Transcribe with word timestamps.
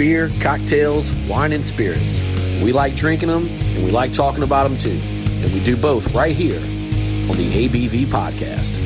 Beer, 0.00 0.30
cocktails, 0.40 1.12
wine, 1.28 1.52
and 1.52 1.66
spirits. 1.66 2.22
We 2.62 2.72
like 2.72 2.96
drinking 2.96 3.28
them 3.28 3.46
and 3.46 3.84
we 3.84 3.90
like 3.90 4.14
talking 4.14 4.42
about 4.42 4.66
them 4.66 4.78
too. 4.78 4.98
And 5.44 5.52
we 5.52 5.62
do 5.62 5.76
both 5.76 6.14
right 6.14 6.34
here 6.34 6.56
on 6.56 7.36
the 7.36 7.68
ABV 7.68 8.06
Podcast. 8.06 8.78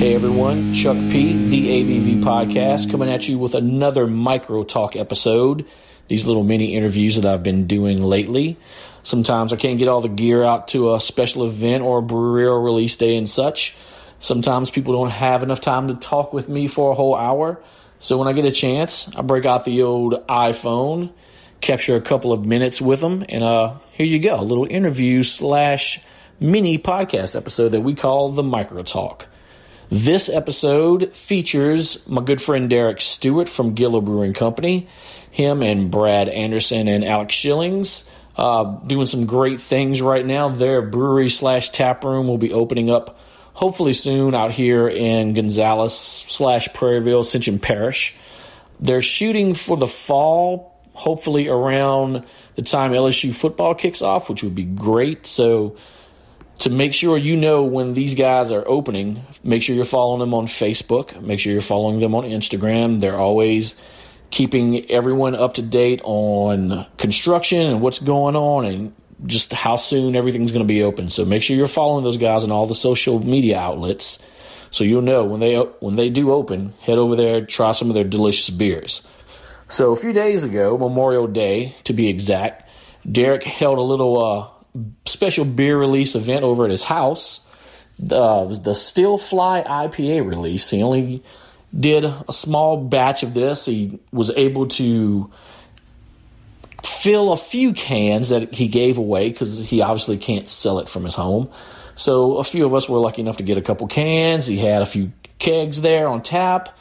Hey 0.00 0.16
everyone, 0.16 0.72
Chuck 0.72 0.96
P, 0.96 1.46
the 1.48 1.68
ABV 1.68 2.24
Podcast, 2.24 2.90
coming 2.90 3.08
at 3.08 3.28
you 3.28 3.38
with 3.38 3.54
another 3.54 4.08
micro 4.08 4.64
talk 4.64 4.96
episode. 4.96 5.64
These 6.08 6.26
little 6.26 6.42
mini 6.42 6.74
interviews 6.74 7.16
that 7.16 7.26
I've 7.26 7.42
been 7.42 7.66
doing 7.66 8.02
lately. 8.02 8.56
Sometimes 9.02 9.52
I 9.52 9.56
can't 9.56 9.78
get 9.78 9.88
all 9.88 10.00
the 10.00 10.08
gear 10.08 10.42
out 10.42 10.68
to 10.68 10.94
a 10.94 11.00
special 11.00 11.46
event 11.46 11.82
or 11.82 11.98
a 11.98 12.02
brewery 12.02 12.46
or 12.46 12.60
release 12.60 12.96
day 12.96 13.16
and 13.16 13.28
such. 13.28 13.76
Sometimes 14.18 14.70
people 14.70 14.94
don't 14.94 15.10
have 15.10 15.42
enough 15.42 15.60
time 15.60 15.88
to 15.88 15.94
talk 15.94 16.32
with 16.32 16.48
me 16.48 16.66
for 16.66 16.90
a 16.90 16.94
whole 16.94 17.14
hour. 17.14 17.62
So 18.00 18.18
when 18.18 18.28
I 18.28 18.32
get 18.32 18.44
a 18.44 18.50
chance, 18.50 19.14
I 19.16 19.22
break 19.22 19.44
out 19.44 19.64
the 19.64 19.82
old 19.82 20.26
iPhone, 20.28 21.12
capture 21.60 21.96
a 21.96 22.00
couple 22.00 22.32
of 22.32 22.44
minutes 22.44 22.80
with 22.80 23.00
them, 23.00 23.24
and 23.28 23.42
uh, 23.42 23.74
here 23.92 24.06
you 24.06 24.18
go, 24.20 24.40
a 24.40 24.42
little 24.42 24.66
interview 24.68 25.22
slash 25.22 26.00
mini 26.40 26.78
podcast 26.78 27.36
episode 27.36 27.70
that 27.70 27.80
we 27.80 27.94
call 27.94 28.30
the 28.30 28.42
Micro 28.42 28.82
Talk. 28.82 29.26
This 29.90 30.28
episode 30.28 31.16
features 31.16 32.06
my 32.06 32.22
good 32.22 32.42
friend 32.42 32.68
Derek 32.68 33.00
Stewart 33.00 33.48
from 33.48 33.72
Gilla 33.72 34.02
Brewing 34.02 34.34
Company. 34.34 34.86
Him 35.30 35.62
and 35.62 35.90
Brad 35.90 36.28
Anderson 36.28 36.88
and 36.88 37.02
Alex 37.02 37.34
Schillings 37.34 38.10
uh, 38.36 38.64
doing 38.64 39.06
some 39.06 39.24
great 39.24 39.60
things 39.60 40.02
right 40.02 40.26
now. 40.26 40.50
Their 40.50 40.82
brewery 40.82 41.30
slash 41.30 41.70
tap 41.70 42.04
room 42.04 42.28
will 42.28 42.36
be 42.36 42.52
opening 42.52 42.90
up 42.90 43.18
hopefully 43.54 43.94
soon 43.94 44.34
out 44.34 44.50
here 44.50 44.88
in 44.88 45.32
Gonzales 45.32 45.98
slash 45.98 46.68
Prairieville, 46.68 47.20
Ascension 47.20 47.58
Parish. 47.58 48.14
They're 48.80 49.00
shooting 49.00 49.54
for 49.54 49.78
the 49.78 49.86
fall, 49.86 50.78
hopefully 50.92 51.48
around 51.48 52.26
the 52.56 52.62
time 52.62 52.92
LSU 52.92 53.34
football 53.34 53.74
kicks 53.74 54.02
off, 54.02 54.28
which 54.28 54.42
would 54.42 54.54
be 54.54 54.64
great. 54.64 55.26
So 55.26 55.76
to 56.58 56.70
make 56.70 56.92
sure 56.92 57.16
you 57.16 57.36
know 57.36 57.62
when 57.62 57.94
these 57.94 58.14
guys 58.14 58.50
are 58.50 58.66
opening, 58.66 59.24
make 59.44 59.62
sure 59.62 59.76
you're 59.76 59.84
following 59.84 60.20
them 60.20 60.34
on 60.34 60.46
Facebook. 60.46 61.20
Make 61.20 61.40
sure 61.40 61.52
you're 61.52 61.62
following 61.62 61.98
them 61.98 62.14
on 62.14 62.24
Instagram. 62.24 63.00
They're 63.00 63.18
always 63.18 63.76
keeping 64.30 64.90
everyone 64.90 65.34
up 65.34 65.54
to 65.54 65.62
date 65.62 66.00
on 66.04 66.86
construction 66.96 67.66
and 67.66 67.80
what's 67.80 68.00
going 68.00 68.36
on 68.36 68.64
and 68.66 68.94
just 69.26 69.52
how 69.52 69.76
soon 69.76 70.16
everything's 70.16 70.52
going 70.52 70.64
to 70.64 70.68
be 70.68 70.82
open. 70.82 71.10
So 71.10 71.24
make 71.24 71.42
sure 71.42 71.56
you're 71.56 71.66
following 71.66 72.04
those 72.04 72.18
guys 72.18 72.44
on 72.44 72.50
all 72.50 72.66
the 72.66 72.74
social 72.74 73.24
media 73.24 73.58
outlets 73.58 74.18
so 74.70 74.84
you'll 74.84 75.02
know 75.02 75.24
when 75.24 75.40
they 75.40 75.56
when 75.56 75.96
they 75.96 76.10
do 76.10 76.32
open, 76.32 76.74
head 76.80 76.98
over 76.98 77.16
there, 77.16 77.44
try 77.44 77.72
some 77.72 77.88
of 77.88 77.94
their 77.94 78.04
delicious 78.04 78.50
beers. 78.50 79.06
So 79.68 79.92
a 79.92 79.96
few 79.96 80.12
days 80.12 80.44
ago, 80.44 80.76
Memorial 80.78 81.26
Day 81.26 81.76
to 81.84 81.92
be 81.92 82.08
exact, 82.08 82.68
Derek 83.10 83.42
held 83.44 83.78
a 83.78 83.82
little 83.82 84.22
uh, 84.22 84.48
special 85.06 85.44
beer 85.44 85.78
release 85.78 86.14
event 86.14 86.42
over 86.42 86.64
at 86.64 86.70
his 86.70 86.84
house. 86.84 87.46
The 87.98 88.58
the 88.62 88.74
Still 88.74 89.18
Fly 89.18 89.62
IPA 89.62 90.26
release. 90.28 90.70
He 90.70 90.82
only 90.82 91.22
did 91.78 92.04
a 92.04 92.32
small 92.32 92.76
batch 92.76 93.22
of 93.22 93.34
this. 93.34 93.66
He 93.66 93.98
was 94.12 94.30
able 94.30 94.68
to 94.68 95.30
fill 96.84 97.32
a 97.32 97.36
few 97.36 97.72
cans 97.72 98.28
that 98.28 98.54
he 98.54 98.68
gave 98.68 98.98
away 98.98 99.30
because 99.30 99.68
he 99.68 99.82
obviously 99.82 100.16
can't 100.16 100.48
sell 100.48 100.78
it 100.78 100.88
from 100.88 101.04
his 101.04 101.14
home. 101.14 101.50
So 101.96 102.36
a 102.36 102.44
few 102.44 102.64
of 102.64 102.74
us 102.74 102.88
were 102.88 102.98
lucky 102.98 103.22
enough 103.22 103.38
to 103.38 103.42
get 103.42 103.58
a 103.58 103.62
couple 103.62 103.86
cans. 103.88 104.46
He 104.46 104.58
had 104.58 104.82
a 104.82 104.86
few 104.86 105.12
kegs 105.38 105.80
there 105.80 106.08
on 106.08 106.22
tap. 106.22 106.76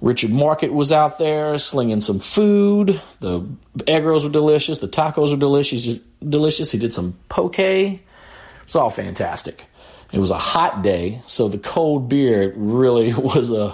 Richard 0.00 0.30
Market 0.30 0.72
was 0.72 0.92
out 0.92 1.18
there 1.18 1.58
slinging 1.58 2.00
some 2.00 2.20
food. 2.20 3.00
The 3.20 3.46
egg 3.86 4.04
rolls 4.04 4.24
were 4.24 4.30
delicious. 4.30 4.78
The 4.78 4.88
tacos 4.88 5.30
were 5.30 5.36
delicious. 5.36 5.98
Delicious. 6.26 6.70
He 6.70 6.78
did 6.78 6.94
some 6.94 7.18
poke. 7.28 7.58
It's 7.58 8.74
all 8.74 8.90
fantastic. 8.90 9.66
It 10.12 10.18
was 10.18 10.30
a 10.30 10.38
hot 10.38 10.82
day, 10.82 11.22
so 11.26 11.48
the 11.48 11.58
cold 11.58 12.08
beer 12.08 12.52
really 12.56 13.12
was 13.14 13.50
a 13.50 13.72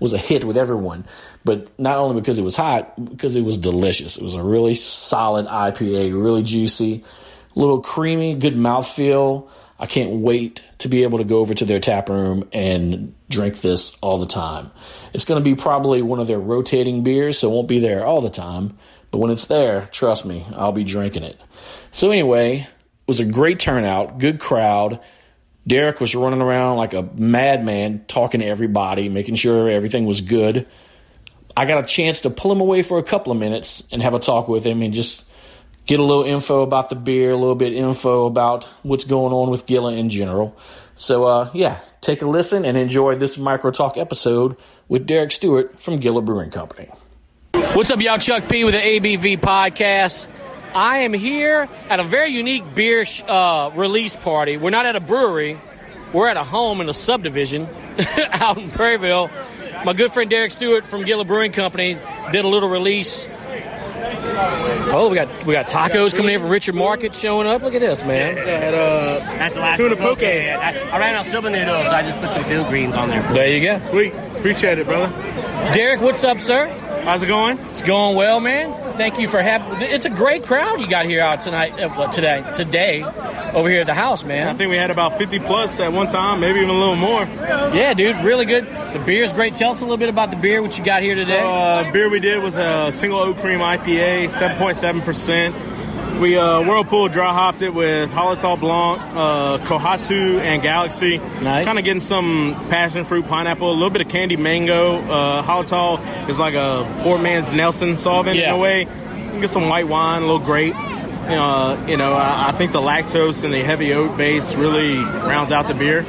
was 0.00 0.12
a 0.12 0.18
hit 0.18 0.44
with 0.44 0.56
everyone. 0.56 1.04
But 1.44 1.78
not 1.78 1.98
only 1.98 2.20
because 2.20 2.38
it 2.38 2.42
was 2.42 2.56
hot, 2.56 2.92
because 3.02 3.36
it 3.36 3.42
was 3.42 3.58
delicious. 3.58 4.16
It 4.16 4.24
was 4.24 4.34
a 4.34 4.42
really 4.42 4.74
solid 4.74 5.46
IPA, 5.46 6.20
really 6.20 6.42
juicy, 6.42 7.04
a 7.54 7.58
little 7.58 7.80
creamy, 7.80 8.34
good 8.34 8.54
mouthfeel. 8.54 9.48
I 9.80 9.86
can't 9.86 10.10
wait 10.10 10.62
to 10.78 10.88
be 10.88 11.04
able 11.04 11.18
to 11.18 11.24
go 11.24 11.38
over 11.38 11.54
to 11.54 11.64
their 11.64 11.80
tap 11.80 12.10
room 12.10 12.46
and 12.52 13.14
drink 13.30 13.62
this 13.62 13.96
all 14.02 14.18
the 14.18 14.26
time. 14.26 14.70
It's 15.14 15.24
going 15.24 15.42
to 15.42 15.44
be 15.44 15.56
probably 15.56 16.02
one 16.02 16.20
of 16.20 16.26
their 16.26 16.38
rotating 16.38 17.02
beers, 17.02 17.38
so 17.38 17.50
it 17.50 17.54
won't 17.54 17.66
be 17.66 17.78
there 17.78 18.04
all 18.04 18.20
the 18.20 18.28
time. 18.28 18.76
But 19.10 19.18
when 19.18 19.30
it's 19.30 19.46
there, 19.46 19.88
trust 19.90 20.26
me, 20.26 20.46
I'll 20.54 20.70
be 20.70 20.84
drinking 20.84 21.22
it. 21.22 21.40
So, 21.92 22.10
anyway, 22.10 22.58
it 22.58 22.68
was 23.08 23.20
a 23.20 23.24
great 23.24 23.58
turnout, 23.58 24.18
good 24.18 24.38
crowd. 24.38 25.00
Derek 25.66 25.98
was 25.98 26.14
running 26.14 26.42
around 26.42 26.76
like 26.76 26.92
a 26.92 27.02
madman, 27.02 28.04
talking 28.06 28.40
to 28.40 28.46
everybody, 28.46 29.08
making 29.08 29.36
sure 29.36 29.70
everything 29.70 30.04
was 30.04 30.20
good. 30.20 30.66
I 31.56 31.64
got 31.64 31.82
a 31.82 31.86
chance 31.86 32.20
to 32.22 32.30
pull 32.30 32.52
him 32.52 32.60
away 32.60 32.82
for 32.82 32.98
a 32.98 33.02
couple 33.02 33.32
of 33.32 33.38
minutes 33.38 33.82
and 33.90 34.02
have 34.02 34.14
a 34.14 34.18
talk 34.18 34.46
with 34.46 34.64
him 34.64 34.82
and 34.82 34.92
just 34.92 35.24
get 35.90 35.98
a 35.98 36.04
little 36.04 36.22
info 36.22 36.62
about 36.62 36.88
the 36.88 36.94
beer, 36.94 37.32
a 37.32 37.36
little 37.36 37.56
bit 37.56 37.72
info 37.72 38.26
about 38.26 38.62
what's 38.84 39.04
going 39.04 39.32
on 39.32 39.50
with 39.50 39.66
Gilla 39.66 39.92
in 39.92 40.08
general. 40.08 40.56
So, 40.94 41.24
uh, 41.24 41.50
yeah, 41.52 41.80
take 42.00 42.22
a 42.22 42.28
listen 42.28 42.64
and 42.64 42.76
enjoy 42.76 43.16
this 43.16 43.36
micro 43.36 43.72
talk 43.72 43.96
episode 43.98 44.56
with 44.86 45.04
Derek 45.04 45.32
Stewart 45.32 45.80
from 45.80 45.96
Gilla 45.96 46.22
Brewing 46.22 46.50
Company. 46.50 46.88
What's 47.72 47.90
up, 47.90 48.00
y'all? 48.00 48.18
Chuck 48.18 48.48
P 48.48 48.62
with 48.62 48.74
the 48.74 48.80
ABV 48.80 49.38
podcast. 49.38 50.28
I 50.76 50.98
am 50.98 51.12
here 51.12 51.68
at 51.88 51.98
a 51.98 52.04
very 52.04 52.28
unique 52.28 52.72
beer 52.72 53.04
sh- 53.04 53.24
uh, 53.26 53.72
release 53.74 54.14
party. 54.14 54.58
We're 54.58 54.70
not 54.70 54.86
at 54.86 54.94
a 54.94 55.00
brewery, 55.00 55.60
we're 56.12 56.28
at 56.28 56.36
a 56.36 56.44
home 56.44 56.80
in 56.80 56.88
a 56.88 56.94
subdivision 56.94 57.62
out 58.30 58.58
in 58.58 58.70
Prairieville. 58.70 59.28
My 59.84 59.92
good 59.92 60.12
friend 60.12 60.30
Derek 60.30 60.52
Stewart 60.52 60.84
from 60.84 61.04
Gila 61.04 61.24
Brewing 61.24 61.50
Company 61.50 61.98
did 62.30 62.44
a 62.44 62.48
little 62.48 62.68
release 62.68 63.28
Oh, 64.92 65.08
we 65.08 65.16
got 65.16 65.46
we 65.46 65.52
got 65.54 65.68
tacos 65.68 66.14
coming 66.14 66.34
in 66.34 66.40
from 66.40 66.48
Richard 66.50 66.74
Market 66.74 67.14
showing 67.14 67.46
up. 67.46 67.62
Look 67.62 67.74
at 67.74 67.80
this, 67.80 68.04
man. 68.04 68.38
At, 68.38 68.74
uh, 68.74 69.18
That's 69.20 69.54
the 69.54 69.60
last 69.60 69.76
Tuna 69.76 69.96
poke. 69.96 70.18
poke. 70.18 70.22
I, 70.24 70.72
I 70.90 70.98
ran 70.98 71.14
out 71.14 71.26
of 71.26 71.30
silver 71.30 71.50
noodles, 71.50 71.86
so 71.86 71.92
I 71.92 72.02
just 72.02 72.18
put 72.20 72.32
some 72.32 72.44
field 72.44 72.68
greens 72.68 72.94
on 72.94 73.08
there. 73.08 73.22
There 73.32 73.48
you 73.48 73.60
go. 73.60 73.82
Sweet. 73.84 74.12
Appreciate 74.38 74.78
it, 74.78 74.86
brother. 74.86 75.08
Derek, 75.74 76.00
what's 76.00 76.24
up, 76.24 76.38
sir? 76.38 76.68
How's 77.04 77.22
it 77.22 77.26
going? 77.26 77.58
It's 77.70 77.82
going 77.82 78.16
well, 78.16 78.40
man. 78.40 78.70
Thank 79.00 79.18
you 79.18 79.28
for 79.28 79.40
having. 79.40 79.80
It's 79.80 80.04
a 80.04 80.10
great 80.10 80.44
crowd 80.44 80.78
you 80.78 80.86
got 80.86 81.06
here 81.06 81.22
out 81.22 81.40
tonight, 81.40 81.72
uh, 81.80 82.12
today, 82.12 82.44
today, 82.52 83.02
over 83.54 83.66
here 83.66 83.80
at 83.80 83.86
the 83.86 83.94
house, 83.94 84.24
man. 84.24 84.46
I 84.46 84.52
think 84.52 84.68
we 84.68 84.76
had 84.76 84.90
about 84.90 85.16
50 85.16 85.38
plus 85.38 85.80
at 85.80 85.90
one 85.90 86.08
time, 86.08 86.40
maybe 86.40 86.58
even 86.58 86.68
a 86.68 86.78
little 86.78 86.96
more. 86.96 87.22
Yeah, 87.22 87.94
dude, 87.94 88.16
really 88.16 88.44
good. 88.44 88.66
The 88.92 89.02
beer's 89.06 89.32
great. 89.32 89.54
Tell 89.54 89.70
us 89.70 89.80
a 89.80 89.84
little 89.84 89.96
bit 89.96 90.10
about 90.10 90.30
the 90.30 90.36
beer, 90.36 90.60
what 90.60 90.76
you 90.76 90.84
got 90.84 91.00
here 91.02 91.14
today. 91.14 91.40
Uh, 91.42 91.90
beer 91.94 92.10
we 92.10 92.20
did 92.20 92.42
was 92.42 92.58
a 92.58 92.92
single 92.92 93.20
oak 93.20 93.38
cream 93.38 93.60
IPA, 93.60 94.26
7.7%. 94.26 95.79
We 96.20 96.36
uh, 96.36 96.60
Whirlpool 96.62 97.08
dry 97.08 97.32
hopped 97.32 97.62
it 97.62 97.72
with 97.72 98.10
Hallertau 98.10 98.60
Blanc, 98.60 99.00
uh, 99.00 99.58
Kohatu, 99.64 100.38
and 100.40 100.60
Galaxy. 100.60 101.16
Nice. 101.40 101.64
Kind 101.66 101.78
of 101.78 101.84
getting 101.86 102.00
some 102.00 102.54
passion 102.68 103.06
fruit, 103.06 103.26
pineapple, 103.26 103.70
a 103.70 103.72
little 103.72 103.88
bit 103.88 104.02
of 104.02 104.08
candy 104.08 104.36
mango. 104.36 104.96
Uh, 104.96 105.42
Hallertau 105.42 106.28
is 106.28 106.38
like 106.38 106.52
a 106.52 106.86
poor 107.02 107.16
man's 107.18 107.54
Nelson 107.54 107.94
Sauvin 107.94 108.34
Yeah. 108.34 108.50
in 108.50 108.54
a 108.56 108.58
way. 108.58 108.80
You 108.80 108.86
can 109.30 109.40
get 109.40 109.48
some 109.50 109.70
white 109.70 109.88
wine, 109.88 110.18
a 110.22 110.26
little 110.26 110.40
grape. 110.40 110.74
Uh, 110.76 111.82
you 111.88 111.96
know, 111.96 112.12
I, 112.12 112.48
I 112.48 112.52
think 112.52 112.72
the 112.72 112.80
lactose 112.82 113.42
and 113.42 113.54
the 113.54 113.62
heavy 113.62 113.94
oat 113.94 114.18
base 114.18 114.54
really 114.54 114.98
rounds 114.98 115.52
out 115.52 115.68
the 115.68 115.74
beer. 115.74 116.02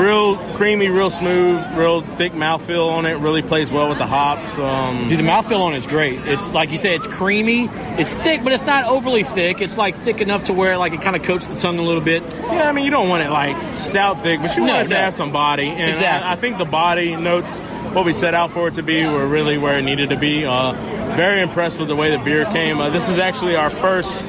Real 0.00 0.36
creamy, 0.54 0.88
real 0.88 1.10
smooth, 1.10 1.62
real 1.76 2.00
thick 2.16 2.32
mouthfeel 2.32 2.88
on 2.90 3.04
it. 3.04 3.18
Really 3.18 3.42
plays 3.42 3.70
well 3.70 3.90
with 3.90 3.98
the 3.98 4.06
hops. 4.06 4.56
Um, 4.58 5.08
Dude, 5.10 5.18
the 5.18 5.22
mouthfeel 5.22 5.60
on 5.60 5.74
it 5.74 5.76
is 5.76 5.86
great. 5.86 6.20
It's 6.26 6.48
like 6.50 6.70
you 6.70 6.78
said, 6.78 6.92
it's 6.94 7.06
creamy. 7.06 7.68
It's 8.00 8.14
thick, 8.14 8.42
but 8.42 8.54
it's 8.54 8.64
not 8.64 8.84
overly 8.86 9.24
thick. 9.24 9.60
It's 9.60 9.76
like 9.76 9.94
thick 9.96 10.22
enough 10.22 10.44
to 10.44 10.54
where 10.54 10.78
like 10.78 10.94
it 10.94 11.02
kind 11.02 11.16
of 11.16 11.22
coats 11.22 11.46
the 11.46 11.56
tongue 11.56 11.78
a 11.78 11.82
little 11.82 12.00
bit. 12.00 12.22
Yeah, 12.22 12.68
I 12.68 12.72
mean, 12.72 12.86
you 12.86 12.90
don't 12.90 13.10
want 13.10 13.24
it 13.24 13.30
like 13.30 13.56
stout 13.70 14.22
thick, 14.22 14.40
but 14.40 14.56
you 14.56 14.64
No, 14.64 14.72
want 14.72 14.86
it 14.86 14.88
to 14.88 14.94
no. 14.94 15.00
have 15.00 15.12
some 15.12 15.32
body. 15.32 15.68
And 15.68 15.90
Exactly. 15.90 16.26
I, 16.28 16.32
I 16.32 16.36
think 16.36 16.56
the 16.56 16.64
body 16.64 17.14
notes, 17.16 17.58
what 17.92 18.06
we 18.06 18.14
set 18.14 18.32
out 18.34 18.52
for 18.52 18.68
it 18.68 18.74
to 18.74 18.82
be, 18.82 19.04
were 19.06 19.26
really 19.26 19.58
where 19.58 19.78
it 19.78 19.82
needed 19.82 20.08
to 20.10 20.16
be. 20.16 20.46
Uh, 20.46 20.72
very 21.16 21.42
impressed 21.42 21.78
with 21.78 21.88
the 21.88 21.96
way 21.96 22.10
the 22.16 22.24
beer 22.24 22.46
came. 22.46 22.80
Uh, 22.80 22.88
this 22.88 23.10
is 23.10 23.18
actually 23.18 23.54
our 23.54 23.68
first 23.68 24.24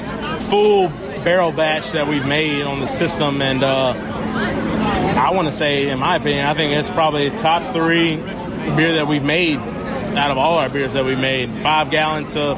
full 0.49 0.89
barrel 1.23 1.53
batch 1.53 1.91
that 1.91 2.07
we've 2.09 2.25
made 2.25 2.61
on 2.63 2.81
the 2.81 2.87
system, 2.87 3.41
and 3.41 3.63
uh, 3.63 3.93
I 5.21 5.29
want 5.31 5.47
to 5.47 5.51
say, 5.51 5.87
in 5.89 5.99
my 5.99 6.15
opinion, 6.15 6.47
I 6.47 6.55
think 6.55 6.73
it's 6.73 6.89
probably 6.89 7.29
top 7.29 7.73
three 7.73 8.15
beer 8.15 8.95
that 8.95 9.07
we've 9.07 9.23
made 9.23 9.59
out 9.59 10.31
of 10.31 10.37
all 10.37 10.57
our 10.57 10.67
beers 10.67 10.93
that 10.93 11.05
we've 11.05 11.19
made. 11.19 11.49
Five 11.61 11.91
gallon 11.91 12.27
to 12.29 12.55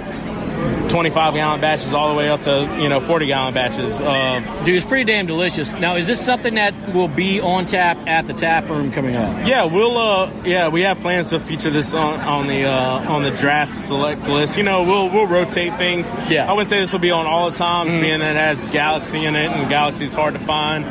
25 0.89 1.33
gallon 1.33 1.59
batches, 1.59 1.91
all 1.91 2.07
the 2.07 2.15
way 2.15 2.29
up 2.29 2.41
to 2.43 2.61
you 2.79 2.87
know 2.87 3.01
40 3.01 3.27
gallon 3.27 3.53
batches. 3.53 3.99
Uh, 3.99 4.39
Dude, 4.63 4.75
it's 4.75 4.85
pretty 4.85 5.03
damn 5.03 5.25
delicious. 5.25 5.73
Now, 5.73 5.95
is 5.95 6.07
this 6.07 6.23
something 6.23 6.55
that 6.55 6.93
will 6.93 7.09
be 7.09 7.41
on 7.41 7.65
tap 7.65 7.97
at 8.07 8.27
the 8.27 8.33
tap 8.33 8.69
room 8.69 8.93
coming 8.93 9.15
up? 9.15 9.45
Yeah, 9.45 9.65
we'll. 9.65 9.97
Uh, 9.97 10.31
yeah, 10.45 10.69
we 10.69 10.83
have 10.83 10.99
plans 11.01 11.31
to 11.31 11.41
feature 11.41 11.69
this 11.69 11.93
on, 11.93 12.21
on 12.21 12.47
the 12.47 12.63
uh, 12.63 13.11
on 13.11 13.23
the 13.23 13.31
draft 13.31 13.77
select 13.87 14.27
list. 14.29 14.55
You 14.55 14.63
know, 14.63 14.83
we'll 14.83 15.09
we'll 15.09 15.27
rotate 15.27 15.75
things. 15.77 16.13
Yeah. 16.29 16.49
I 16.49 16.53
wouldn't 16.53 16.69
say 16.69 16.79
this 16.79 16.93
will 16.93 16.99
be 16.99 17.11
on 17.11 17.25
all 17.25 17.51
the 17.51 17.57
times, 17.57 17.93
being 17.95 18.19
that 18.19 18.35
it 18.35 18.39
has 18.39 18.65
Galaxy 18.67 19.25
in 19.25 19.35
it, 19.35 19.51
and 19.51 19.67
Galaxy 19.69 20.05
is 20.05 20.13
hard 20.13 20.33
to 20.35 20.39
find. 20.39 20.85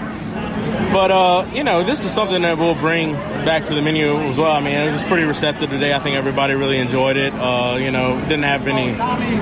But 0.93 1.11
uh, 1.11 1.47
you 1.55 1.65
know, 1.65 1.83
this 1.85 2.05
is 2.05 2.11
something 2.13 2.43
that 2.43 2.59
we'll 2.59 2.75
bring 2.75 3.15
back 3.15 3.65
to 3.67 3.75
the 3.75 3.81
menu 3.81 4.15
as 4.29 4.37
well. 4.37 4.53
I 4.53 4.61
mean, 4.61 4.75
it 4.75 4.93
was 4.93 5.03
pretty 5.05 5.23
receptive 5.25 5.71
today. 5.71 5.95
I 5.95 5.99
think 5.99 6.17
everybody 6.17 6.53
really 6.55 6.79
enjoyed 6.79 7.17
it. 7.17 7.33
Uh, 7.33 7.79
you 7.81 7.91
know, 7.91 8.21
didn't 8.23 8.43
have 8.43 8.67
any 8.69 8.93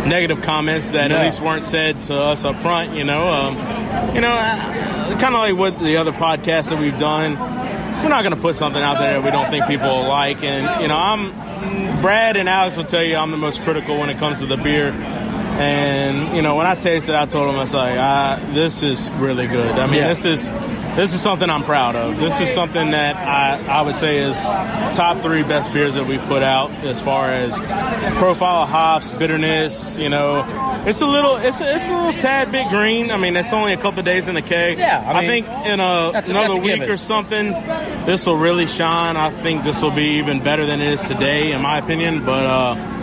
negative 0.08 0.42
comments 0.42 0.92
that 0.92 1.08
No. 1.08 1.16
at 1.16 1.24
least 1.24 1.40
weren't 1.40 1.64
said 1.64 2.02
to 2.04 2.14
us 2.14 2.44
up 2.44 2.56
front. 2.56 2.94
You 2.94 3.02
know, 3.04 3.28
um, 3.32 3.56
you 4.14 4.20
know, 4.20 4.30
uh, 4.32 5.18
kind 5.18 5.34
of 5.34 5.40
like 5.40 5.56
what 5.56 5.78
the 5.80 5.96
other 5.96 6.12
podcasts 6.12 6.68
that 6.70 6.78
we've 6.78 6.98
done. 7.00 7.36
We're 8.02 8.08
not 8.08 8.22
going 8.22 8.34
to 8.34 8.40
put 8.40 8.54
something 8.54 8.80
out 8.82 8.98
there 8.98 9.14
that 9.14 9.24
we 9.24 9.30
don't 9.30 9.50
think 9.50 9.66
people 9.66 9.88
will 9.88 10.08
like. 10.08 10.42
And 10.44 10.80
you 10.82 10.88
know, 10.88 10.96
I'm 10.96 12.00
Brad 12.00 12.36
and 12.36 12.48
Alex 12.48 12.76
will 12.76 12.84
tell 12.84 13.02
you 13.02 13.16
I'm 13.16 13.32
the 13.32 13.36
most 13.36 13.60
critical 13.62 13.98
when 13.98 14.08
it 14.08 14.18
comes 14.18 14.38
to 14.38 14.46
the 14.46 14.56
beer. 14.56 14.92
And 15.58 16.34
you 16.34 16.42
know, 16.42 16.54
when 16.56 16.66
I 16.66 16.76
tasted, 16.76 17.14
I 17.14 17.26
told 17.26 17.48
them 17.48 17.56
I 17.56 17.60
was 17.60 17.74
like, 17.74 17.98
ah, 17.98 18.40
"This 18.52 18.82
is 18.82 19.10
really 19.18 19.46
good." 19.48 19.72
I 19.78 19.86
mean, 19.86 19.96
Yeah. 19.96 20.08
this 20.08 20.24
is 20.24 20.48
this 20.96 21.14
is 21.14 21.20
something 21.20 21.48
I'm 21.48 21.64
proud 21.64 21.96
of. 21.96 22.18
This 22.18 22.40
is 22.40 22.50
something 22.52 22.90
that 22.90 23.16
I, 23.16 23.78
I 23.78 23.82
would 23.82 23.94
say 23.94 24.18
is 24.18 24.36
top 24.96 25.18
three 25.18 25.42
best 25.42 25.72
beers 25.72 25.94
that 25.94 26.06
we've 26.06 26.22
put 26.22 26.42
out 26.42 26.70
as 26.84 27.00
far 27.00 27.30
as 27.30 27.58
profile 28.18 28.64
of 28.64 28.68
hops, 28.68 29.10
bitterness. 29.12 29.98
You 29.98 30.08
know, 30.08 30.44
it's 30.86 31.00
a 31.00 31.06
little 31.06 31.36
it's 31.36 31.60
a, 31.60 31.74
it's 31.74 31.88
a 31.88 31.96
little 31.96 32.20
tad 32.20 32.52
bit 32.52 32.68
green. 32.68 33.10
I 33.10 33.16
mean, 33.16 33.36
it's 33.36 33.52
only 33.52 33.72
a 33.72 33.76
couple 33.76 34.02
days 34.02 34.28
in 34.28 34.34
the 34.34 34.42
keg. 34.42 34.78
Yeah, 34.78 35.04
I 35.06 35.20
mean, 35.20 35.28
think 35.28 35.66
in 35.66 35.80
a, 35.80 36.10
that's 36.12 36.30
another 36.30 36.54
that's 36.54 36.64
week 36.64 36.74
given. 36.76 36.90
or 36.90 36.96
something, 36.96 37.52
this 38.06 38.26
will 38.26 38.38
really 38.38 38.66
shine. 38.66 39.16
I 39.16 39.30
think 39.30 39.64
this 39.64 39.80
will 39.82 39.90
be 39.92 40.18
even 40.18 40.42
better 40.42 40.66
than 40.66 40.80
it 40.80 40.92
is 40.92 41.02
today, 41.02 41.52
in 41.52 41.62
my 41.62 41.78
opinion. 41.78 42.24
But. 42.24 42.46
uh 42.46 42.96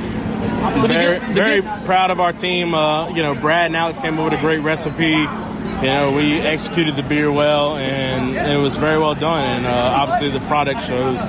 very, 0.87 1.19
very 1.33 1.61
proud 1.61 2.11
of 2.11 2.19
our 2.19 2.33
team. 2.33 2.73
Uh, 2.73 3.09
you 3.09 3.23
know, 3.23 3.35
Brad 3.35 3.67
and 3.67 3.75
Alex 3.75 3.99
came 3.99 4.19
up 4.19 4.25
with 4.25 4.39
a 4.39 4.41
great 4.41 4.59
recipe. 4.59 5.25
You 5.77 5.83
know, 5.87 6.11
we 6.11 6.39
executed 6.39 6.95
the 6.95 7.03
beer 7.03 7.31
well, 7.31 7.77
and 7.77 8.35
it 8.35 8.57
was 8.57 8.75
very 8.75 8.97
well 8.99 9.13
done. 9.13 9.43
And 9.57 9.65
uh, 9.67 9.69
obviously, 9.95 10.29
the 10.31 10.39
product 10.47 10.81
shows 10.81 11.19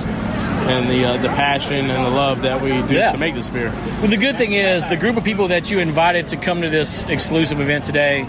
and 0.67 0.89
the 0.89 1.05
uh, 1.05 1.17
the 1.17 1.27
passion 1.29 1.89
and 1.91 2.03
the 2.05 2.09
love 2.09 2.41
that 2.41 2.61
we 2.61 2.69
do 2.87 2.95
Yeah. 2.95 3.11
to 3.11 3.17
make 3.19 3.35
this 3.35 3.49
beer. 3.49 3.71
Well, 4.01 4.07
the 4.07 4.17
good 4.17 4.37
thing 4.37 4.53
is 4.53 4.83
the 4.87 4.97
group 4.97 5.17
of 5.17 5.23
people 5.23 5.47
that 5.49 5.69
you 5.69 5.79
invited 5.79 6.27
to 6.29 6.37
come 6.37 6.61
to 6.63 6.69
this 6.69 7.03
exclusive 7.03 7.59
event 7.61 7.85
today 7.85 8.23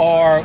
are 0.00 0.42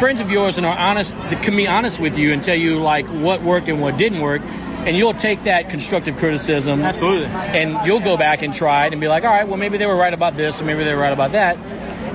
friends 0.00 0.20
of 0.20 0.30
yours 0.30 0.58
and 0.58 0.66
are 0.66 0.76
honest 0.76 1.14
can 1.42 1.56
be 1.56 1.66
honest 1.68 1.98
with 2.00 2.18
you 2.18 2.32
and 2.32 2.42
tell 2.42 2.54
you 2.56 2.78
like 2.80 3.06
what 3.06 3.42
worked 3.42 3.68
and 3.68 3.80
what 3.80 3.96
didn't 3.96 4.20
work 4.20 4.42
and 4.86 4.96
you'll 4.96 5.14
take 5.14 5.44
that 5.44 5.70
constructive 5.70 6.16
criticism 6.16 6.82
Absolutely. 6.82 7.26
and 7.26 7.86
you'll 7.86 8.00
go 8.00 8.16
back 8.16 8.42
and 8.42 8.52
try 8.52 8.86
it 8.86 8.92
and 8.92 9.00
be 9.00 9.08
like 9.08 9.24
all 9.24 9.30
right 9.30 9.46
well 9.46 9.56
maybe 9.56 9.78
they 9.78 9.86
were 9.86 9.96
right 9.96 10.12
about 10.12 10.36
this 10.36 10.60
or 10.60 10.64
maybe 10.64 10.84
they 10.84 10.94
were 10.94 11.00
right 11.00 11.12
about 11.12 11.32
that 11.32 11.56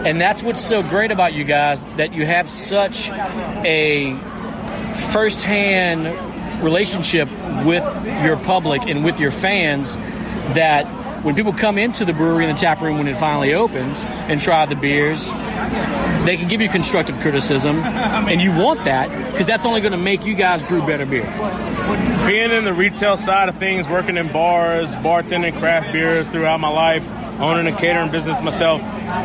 and 0.06 0.20
that's 0.20 0.44
what's 0.44 0.62
so 0.62 0.82
great 0.84 1.12
about 1.12 1.34
you 1.34 1.44
guys 1.44 1.82
that 1.98 2.14
you 2.14 2.26
have 2.26 2.50
such 2.50 3.10
a 3.10 4.14
firsthand 5.12 6.64
relationship 6.64 7.30
with 7.66 7.84
your 8.24 8.38
public 8.38 8.84
and 8.84 9.04
with 9.04 9.20
your 9.20 9.32
fans 9.32 9.96
that 10.56 10.86
when 11.24 11.36
people 11.36 11.54
come 11.54 11.78
into 11.78 12.06
the 12.06 12.14
brewery 12.14 12.46
in 12.46 12.54
the 12.54 12.60
tap 12.60 12.82
room 12.82 12.98
when 12.98 13.08
it 13.08 13.16
finally 13.16 13.54
opens 13.54 14.04
and 14.04 14.40
try 14.40 14.66
the 14.66 14.76
beers, 14.76 15.30
they 16.26 16.38
can 16.38 16.48
give 16.48 16.62
you 16.62 16.70
constructive 16.70 17.20
criticism, 17.20 17.78
and 17.80 18.42
you 18.42 18.52
want 18.52 18.84
that 18.86 19.10
because 19.32 19.48
that's 19.48 19.66
only 19.66 19.82
going 19.82 19.92
to 19.92 19.98
make 19.98 20.26
you 20.26 20.36
guys 20.36 20.64
brew 20.64 20.82
better 20.86 21.06
beer. 21.06 21.26
Being 22.28 22.52
in 22.52 22.64
the 22.64 22.74
retail 22.74 23.18
side 23.18 23.50
of 23.50 23.58
things, 23.58 23.90
working 23.90 24.18
in 24.18 24.32
bars, 24.32 24.92
bartending 24.96 25.58
craft 25.60 25.92
beer 25.92 26.24
throughout 26.26 26.60
my 26.60 26.70
life, 26.70 27.10
owning 27.40 27.74
a 27.74 27.78
catering 27.78 28.12
business 28.12 28.42
myself, 28.42 28.82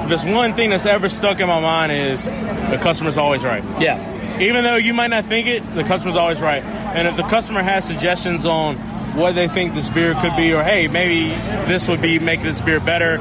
there's 0.09 0.25
one 0.25 0.55
thing 0.55 0.71
that's 0.71 0.87
ever 0.87 1.09
stuck 1.09 1.41
in 1.41 1.49
my 1.49 1.61
mind 1.61 1.93
is 1.93 2.25
the 2.25 2.79
customer's 2.81 3.19
always 3.19 3.45
right. 3.45 3.65
Yeah, 3.81 4.41
even 4.41 4.65
though 4.65 4.77
you 4.77 4.95
might 4.95 5.11
not 5.11 5.25
think 5.27 5.47
it, 5.47 5.75
the 5.75 5.85
customer's 5.85 6.17
always 6.17 6.41
right. 6.41 6.63
And 6.63 7.09
if 7.09 7.17
the 7.17 7.23
customer 7.25 7.63
has 7.63 7.87
suggestions 7.87 8.45
on 8.45 8.77
what 9.17 9.35
they 9.35 9.49
think 9.49 9.75
this 9.75 9.89
beer 9.91 10.15
could 10.15 10.37
be, 10.37 10.53
or 10.55 10.63
hey, 10.63 10.89
maybe 10.89 11.29
this 11.69 11.89
would 11.89 12.03
be 12.03 12.19
make 12.19 12.43
this 12.43 12.61
beer 12.61 12.81
better, 12.81 13.19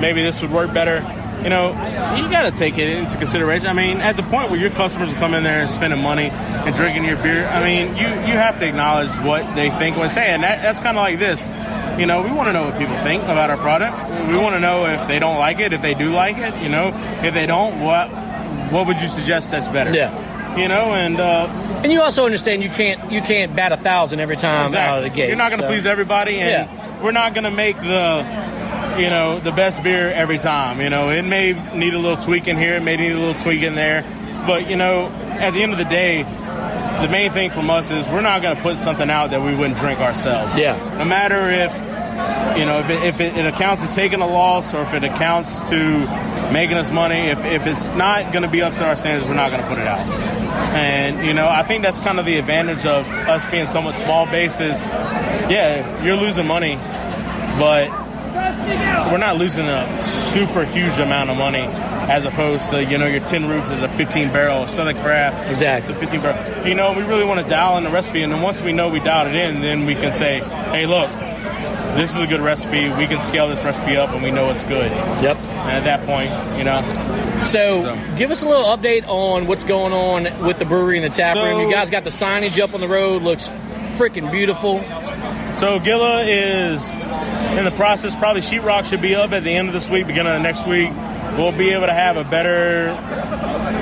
maybe 0.00 0.22
this 0.22 0.40
would 0.42 0.50
work 0.50 0.72
better, 0.72 1.00
you 1.42 1.48
know, 1.48 1.70
you 2.16 2.30
got 2.30 2.42
to 2.42 2.52
take 2.52 2.76
it 2.76 2.88
into 2.98 3.16
consideration. 3.16 3.68
I 3.68 3.72
mean, 3.72 3.98
at 3.98 4.16
the 4.16 4.22
point 4.22 4.50
where 4.50 4.60
your 4.60 4.70
customers 4.70 5.12
come 5.14 5.32
in 5.32 5.42
there 5.42 5.62
and 5.62 5.70
spending 5.70 6.02
money 6.02 6.28
and 6.30 6.74
drinking 6.74 7.04
your 7.04 7.16
beer, 7.16 7.46
I 7.46 7.64
mean, 7.64 7.96
you 7.96 8.04
you 8.04 8.36
have 8.36 8.58
to 8.58 8.68
acknowledge 8.68 9.10
what 9.20 9.54
they 9.54 9.70
think 9.70 9.96
when 9.96 10.10
say, 10.10 10.28
and 10.28 10.42
that, 10.42 10.60
that's 10.60 10.80
kind 10.80 10.98
of 10.98 11.02
like 11.02 11.18
this. 11.18 11.48
You 12.00 12.06
know, 12.06 12.22
we 12.22 12.30
want 12.32 12.48
to 12.48 12.52
know 12.54 12.64
what 12.64 12.78
people 12.78 12.96
think 13.00 13.22
about 13.24 13.50
our 13.50 13.58
product. 13.58 13.94
We 14.26 14.36
want 14.36 14.54
to 14.54 14.60
know 14.60 14.86
if 14.86 15.06
they 15.06 15.18
don't 15.18 15.38
like 15.38 15.58
it, 15.60 15.74
if 15.74 15.82
they 15.82 15.92
do 15.92 16.12
like 16.12 16.38
it. 16.38 16.54
You 16.62 16.70
know, 16.70 16.88
if 17.22 17.34
they 17.34 17.44
don't, 17.46 17.80
what 17.80 18.08
what 18.72 18.86
would 18.86 19.00
you 19.00 19.06
suggest 19.08 19.50
that's 19.50 19.68
better? 19.68 19.92
Yeah. 19.92 20.56
You 20.56 20.66
know, 20.68 20.94
and 20.94 21.20
uh, 21.20 21.46
and 21.84 21.92
you 21.92 22.00
also 22.00 22.24
understand 22.24 22.62
you 22.62 22.70
can't 22.70 23.12
you 23.12 23.20
can't 23.20 23.54
bat 23.54 23.72
a 23.72 23.76
thousand 23.76 24.20
every 24.20 24.36
time 24.36 24.74
out 24.74 24.98
of 24.98 25.04
the 25.04 25.10
gate. 25.10 25.28
You're 25.28 25.36
not 25.36 25.50
going 25.50 25.60
to 25.60 25.66
so- 25.66 25.72
please 25.72 25.84
everybody, 25.86 26.40
and 26.40 26.70
Yeah. 26.70 27.02
we're 27.02 27.12
not 27.12 27.34
going 27.34 27.44
to 27.44 27.50
make 27.50 27.76
the 27.76 28.24
you 28.98 29.10
know 29.10 29.38
the 29.38 29.52
best 29.52 29.82
beer 29.82 30.10
every 30.10 30.38
time. 30.38 30.80
You 30.80 30.88
know, 30.88 31.10
it 31.10 31.22
may 31.22 31.52
need 31.76 31.92
a 31.92 31.98
little 31.98 32.16
tweak 32.16 32.48
in 32.48 32.56
here, 32.56 32.76
it 32.76 32.82
may 32.82 32.96
need 32.96 33.12
a 33.12 33.18
little 33.18 33.40
tweak 33.42 33.62
in 33.62 33.74
there, 33.74 34.04
but 34.46 34.70
you 34.70 34.76
know, 34.76 35.08
at 35.38 35.50
the 35.52 35.62
end 35.62 35.72
of 35.72 35.78
the 35.78 35.84
day. 35.84 36.24
The 37.00 37.08
main 37.08 37.30
thing 37.30 37.48
from 37.48 37.70
us 37.70 37.90
is 37.90 38.06
we're 38.10 38.20
not 38.20 38.42
going 38.42 38.54
to 38.56 38.62
put 38.62 38.76
something 38.76 39.08
out 39.08 39.30
that 39.30 39.40
we 39.40 39.54
wouldn't 39.54 39.78
drink 39.78 40.00
ourselves. 40.00 40.58
Yeah. 40.58 40.76
No 40.98 41.06
matter 41.06 41.48
if 41.50 41.72
you 42.58 42.64
know 42.64 42.80
if 42.80 42.90
it, 42.90 43.02
if 43.04 43.20
it, 43.20 43.36
it 43.36 43.46
accounts 43.46 43.86
to 43.86 43.94
taking 43.94 44.20
a 44.20 44.26
loss 44.26 44.74
or 44.74 44.82
if 44.82 44.92
it 44.94 45.04
accounts 45.04 45.60
to 45.70 46.00
making 46.52 46.76
us 46.76 46.90
money. 46.90 47.16
If, 47.16 47.44
if 47.44 47.66
it's 47.66 47.90
not 47.92 48.32
going 48.32 48.42
to 48.42 48.50
be 48.50 48.62
up 48.62 48.74
to 48.76 48.84
our 48.84 48.96
standards, 48.96 49.28
we're 49.28 49.34
not 49.34 49.50
going 49.50 49.62
to 49.62 49.68
put 49.68 49.78
it 49.78 49.86
out. 49.86 50.00
And 50.74 51.24
you 51.26 51.32
know, 51.32 51.48
I 51.48 51.62
think 51.62 51.82
that's 51.82 52.00
kind 52.00 52.18
of 52.18 52.26
the 52.26 52.38
advantage 52.38 52.86
of 52.86 53.08
us 53.08 53.46
being 53.46 53.66
somewhat 53.66 53.94
small 53.96 54.26
based 54.26 54.60
is, 54.60 54.80
yeah, 54.80 56.04
you're 56.04 56.16
losing 56.16 56.46
money, 56.46 56.76
but 57.58 57.88
we're 59.10 59.18
not 59.18 59.36
losing 59.36 59.66
a 59.66 60.02
super 60.02 60.64
huge 60.64 60.98
amount 60.98 61.30
of 61.30 61.36
money 61.36 61.66
as 62.10 62.24
opposed 62.24 62.70
to 62.70 62.84
you 62.84 62.98
know 62.98 63.06
your 63.06 63.24
tin 63.26 63.48
roof 63.48 63.70
is 63.70 63.82
a 63.82 63.88
15 63.88 64.32
barrel 64.32 64.66
Southern 64.66 64.96
Craft. 64.96 65.50
Exactly. 65.50 65.94
A 65.94 65.96
15 65.98 66.20
barrel. 66.20 66.66
You 66.66 66.74
know, 66.74 66.92
we 66.92 67.02
really 67.02 67.24
want 67.24 67.40
to 67.40 67.46
dial 67.46 67.76
in 67.78 67.84
the 67.84 67.90
recipe, 67.90 68.22
and 68.22 68.32
then 68.32 68.42
once 68.42 68.60
we 68.60 68.72
know 68.72 68.88
we 68.88 69.00
dialed 69.00 69.28
it 69.28 69.36
in, 69.36 69.60
then 69.60 69.86
we 69.86 69.94
can 69.94 70.12
say, 70.12 70.40
hey, 70.72 70.86
look, 70.86 71.10
this 71.96 72.10
is 72.14 72.22
a 72.22 72.26
good 72.26 72.40
recipe. 72.40 72.88
We 72.90 73.06
can 73.06 73.20
scale 73.20 73.48
this 73.48 73.62
recipe 73.62 73.96
up, 73.96 74.10
and 74.10 74.22
we 74.22 74.30
know 74.30 74.50
it's 74.50 74.64
good. 74.64 74.90
Yep. 75.22 75.36
And 75.36 75.70
at 75.70 75.84
that 75.84 76.06
point, 76.06 76.30
you 76.58 76.64
know, 76.64 76.82
So, 77.44 77.82
So- 77.84 77.98
give 78.18 78.30
us 78.30 78.42
a 78.42 78.46
little 78.48 78.64
update 78.66 79.04
on 79.08 79.46
what's 79.46 79.64
going 79.64 79.94
on 79.94 80.28
with 80.44 80.58
the 80.58 80.66
brewery 80.66 80.98
and 81.02 81.10
the 81.10 81.16
tap 81.16 81.36
So- 81.36 81.42
room. 81.42 81.60
You 81.62 81.70
guys 81.74 81.88
got 81.88 82.04
the 82.04 82.10
signage 82.10 82.60
up 82.62 82.74
on 82.74 82.82
the 82.82 82.88
road. 82.88 83.22
Looks 83.22 83.48
freaking 83.96 84.30
beautiful. 84.30 84.82
So 85.54 85.78
Gilla 85.78 86.22
is 86.24 86.94
in 87.56 87.64
the 87.64 87.72
process. 87.72 88.14
Probably 88.14 88.42
sheetrock 88.42 88.84
should 88.84 89.00
be 89.00 89.14
up 89.14 89.32
at 89.32 89.42
the 89.42 89.54
end 89.54 89.68
of 89.68 89.74
this 89.74 89.88
week, 89.88 90.06
beginning 90.06 90.32
of 90.32 90.38
the 90.38 90.42
next 90.42 90.66
week. 90.66 90.90
We'll 91.36 91.52
be 91.52 91.70
able 91.70 91.86
to 91.86 91.94
have 91.94 92.16
a 92.16 92.24
better 92.24 92.94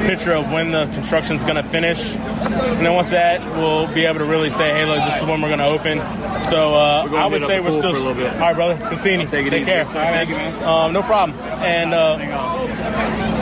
picture 0.06 0.32
of 0.32 0.50
when 0.50 0.70
the 0.70 0.86
construction's 0.86 1.42
going 1.42 1.56
to 1.56 1.62
finish, 1.62 2.14
and 2.14 2.84
then 2.86 2.94
once 2.94 3.10
that, 3.10 3.40
we'll 3.56 3.92
be 3.92 4.04
able 4.06 4.18
to 4.20 4.24
really 4.24 4.50
say, 4.50 4.70
"Hey, 4.70 4.84
look, 4.84 5.04
this 5.04 5.16
is 5.18 5.24
when 5.24 5.40
we're 5.40 5.48
going 5.48 5.58
to 5.58 5.66
open." 5.66 5.98
So 6.44 6.74
uh, 6.74 7.08
I 7.16 7.26
would 7.26 7.40
say 7.42 7.60
we're 7.60 7.70
still. 7.72 7.92
for 7.94 8.00
a 8.00 8.02
little 8.02 8.14
bit. 8.14 8.32
All 8.34 8.38
right, 8.40 8.54
brother. 8.54 8.76
Good 8.90 8.98
seeing 8.98 9.20
you. 9.20 9.26
Take 9.26 9.46
it 9.46 9.50
Take 9.50 9.64
care. 9.64 9.84
All 9.86 9.92
right, 9.94 10.26
thank 10.26 10.28
you, 10.30 10.36
man. 10.36 10.64
Um, 10.64 10.92
no 10.92 11.02
problem. 11.02 11.38
And 11.62 11.92
uh, 11.92 12.16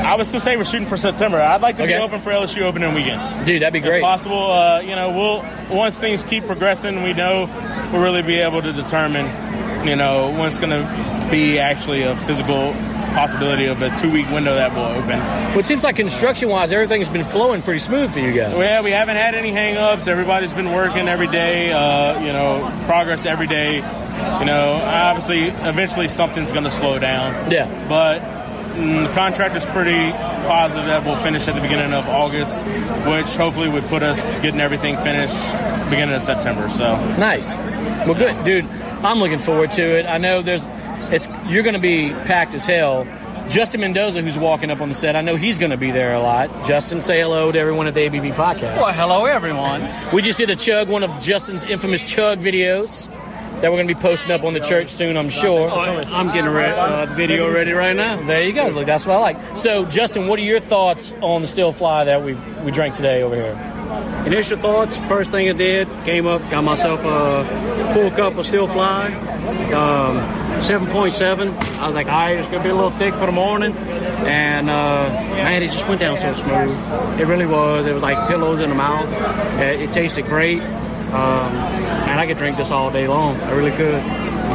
I 0.06 0.14
would 0.16 0.26
still 0.26 0.40
say 0.40 0.56
we're 0.56 0.64
shooting 0.64 0.88
for 0.88 0.96
September. 0.96 1.38
I'd 1.40 1.60
like 1.60 1.76
to 1.76 1.82
Okay. 1.82 1.92
be 1.96 1.98
open 2.02 2.20
for 2.20 2.30
LSU 2.30 2.62
opening 2.62 2.94
weekend. 2.94 3.46
Dude, 3.46 3.62
that'd 3.62 3.72
be 3.72 3.80
If 3.80 3.84
great. 3.84 4.02
possible, 4.02 4.50
uh, 4.52 4.80
you 4.80 4.94
know, 4.94 5.10
we'll 5.10 5.76
once 5.76 5.98
things 5.98 6.25
keep 6.25 6.46
progressing, 6.46 7.02
we 7.02 7.12
know 7.12 7.48
we'll 7.92 8.02
really 8.02 8.22
be 8.22 8.38
able 8.38 8.62
to 8.62 8.72
determine, 8.72 9.26
you 9.86 9.96
know, 9.96 10.30
when 10.30 10.46
it's 10.46 10.58
going 10.58 10.70
to 10.70 11.28
be 11.30 11.58
actually 11.58 12.02
a 12.02 12.16
physical 12.18 12.72
possibility 13.16 13.64
of 13.64 13.80
a 13.80 13.88
two-week 13.96 14.28
window 14.30 14.54
that 14.54 14.75
will 14.75 14.85
open. 14.85 15.18
Well, 15.18 15.61
it 15.61 15.64
seems 15.64 15.82
like 15.82 15.96
construction 15.96 16.50
wise, 16.50 16.70
everything's 16.70 17.08
been 17.08 17.25
flowing 17.25 17.62
pretty 17.62 17.80
smooth 17.80 18.12
for 18.12 18.20
you 18.20 18.32
guys. 18.32 18.54
Well, 18.54 18.85
we 18.85 18.90
haven't 18.90 19.16
had 19.16 19.35
any 19.35 19.52
hang-ups. 19.52 20.06
Everybody's 20.06 20.52
been 20.52 20.70
working 20.70 21.08
every 21.08 21.26
day. 21.26 21.73
Uh, 21.73 22.20
you 22.20 22.32
know, 22.32 22.70
progress 22.85 23.25
every 23.25 23.46
day. 23.46 23.76
You 23.76 24.44
know, 24.44 24.80
obviously, 24.85 25.44
eventually 25.68 26.08
something's 26.08 26.52
going 26.52 26.64
to 26.64 26.70
slow 26.70 26.99
down. 26.99 27.50
Yeah. 27.50 27.66
But 27.88 28.20
mm, 28.76 29.06
the 29.06 29.12
contractor's 29.14 29.64
pretty 29.66 30.11
positive 30.46 30.85
that 30.87 31.04
we'll 31.04 31.16
finish 31.16 31.49
at 31.49 31.54
the 31.54 31.61
beginning 31.62 31.94
of 31.94 32.06
August, 32.08 32.61
which 33.08 33.35
hopefully 33.37 33.68
would 33.70 33.85
put 33.85 34.02
us 34.02 34.35
getting 34.42 34.61
everything 34.61 34.96
finished 34.99 35.37
beginning 35.90 36.14
of 36.14 36.23
September. 36.23 36.68
So 36.68 36.96
Nice. 37.16 37.49
Well, 38.06 38.14
good, 38.14 38.44
dude. 38.44 38.66
I'm 39.02 39.18
looking 39.20 39.38
forward 39.38 39.73
to 39.73 39.82
it. 39.82 40.06
I 40.06 40.18
know 40.18 40.42
there's, 40.42 40.62
it's 41.12 41.28
you're 41.46 41.62
going 41.62 41.75
to 41.75 41.80
be 41.80 42.10
packed 42.10 42.54
as 42.54 42.66
hell. 42.66 43.06
Justin 43.48 43.80
Mendoza, 43.82 44.22
who's 44.22 44.36
walking 44.36 44.70
up 44.70 44.80
on 44.80 44.88
the 44.88 44.94
set, 44.94 45.14
I 45.14 45.20
know 45.20 45.36
he's 45.36 45.56
going 45.56 45.70
to 45.70 45.76
be 45.76 45.92
there 45.92 46.14
a 46.14 46.20
lot. 46.20 46.48
Justin, 46.66 47.00
say 47.00 47.20
hello 47.20 47.52
to 47.52 47.58
everyone 47.58 47.86
at 47.86 47.94
the 47.94 48.00
ABV 48.00 48.34
podcast. 48.34 48.76
Well, 48.76 48.92
hello 48.92 49.26
everyone. 49.26 49.88
We 50.12 50.20
just 50.22 50.38
did 50.38 50.50
a 50.50 50.56
chug, 50.56 50.88
one 50.88 51.04
of 51.04 51.20
Justin's 51.20 51.62
infamous 51.62 52.02
chug 52.02 52.40
videos 52.40 53.08
that 53.60 53.70
we're 53.70 53.78
going 53.78 53.88
to 53.88 53.94
be 53.94 54.00
posting 54.00 54.32
up 54.32 54.44
on 54.44 54.52
the 54.52 54.60
church 54.60 54.90
soon, 54.90 55.16
I'm 55.16 55.30
sure. 55.30 55.70
I'm 55.70 56.26
getting 56.32 56.50
re- 56.50 56.72
uh, 56.72 57.06
video 57.14 57.50
ready 57.50 57.72
right 57.72 57.96
now. 57.96 58.20
There 58.22 58.42
you 58.42 58.52
go. 58.52 58.68
Look, 58.68 58.84
that's 58.84 59.06
what 59.06 59.16
I 59.16 59.20
like. 59.20 59.56
So, 59.56 59.86
Justin, 59.86 60.26
what 60.26 60.38
are 60.38 60.42
your 60.42 60.60
thoughts 60.60 61.12
on 61.22 61.40
the 61.40 61.48
still 61.48 61.72
fly 61.72 62.04
that 62.04 62.22
we 62.22 62.34
we 62.64 62.70
drank 62.70 62.96
today 62.96 63.22
over 63.22 63.34
here? 63.34 64.25
Initial 64.26 64.58
thoughts. 64.58 64.98
First 65.08 65.30
thing 65.30 65.48
I 65.48 65.52
did, 65.52 65.88
came 66.04 66.26
up, 66.26 66.42
got 66.50 66.64
myself 66.64 67.00
a 67.04 67.94
full 67.94 68.10
cup 68.10 68.36
of 68.36 68.44
still 68.44 68.66
fly, 68.66 69.06
um, 69.72 70.18
7.7. 70.62 71.78
I 71.78 71.86
was 71.86 71.94
like, 71.94 72.06
all 72.06 72.12
right, 72.12 72.36
it's 72.38 72.48
gonna 72.48 72.62
be 72.62 72.70
a 72.70 72.75
little 72.75 72.90
thick 72.92 73.14
for 73.14 73.26
the 73.26 73.32
morning, 73.32 73.72
and 74.26 74.68
uh, 74.70 75.08
man, 75.36 75.62
it 75.62 75.70
just 75.70 75.86
went 75.86 76.00
down 76.00 76.16
so 76.18 76.34
smooth. 76.34 77.20
It 77.20 77.26
really 77.26 77.46
was. 77.46 77.86
It 77.86 77.92
was 77.92 78.02
like 78.02 78.28
pillows 78.28 78.60
in 78.60 78.70
the 78.70 78.75
mouth. 78.75 79.06
Uh, 79.58 79.62
It 79.62 79.92
tasted 79.92 80.25
great. 80.26 80.60
Um, 80.60 81.54
and 82.08 82.18
I 82.20 82.26
could 82.26 82.36
drink 82.36 82.56
this 82.56 82.70
all 82.70 82.90
day 82.90 83.06
long. 83.06 83.36
I 83.42 83.52
really 83.52 83.70
could. 83.70 83.94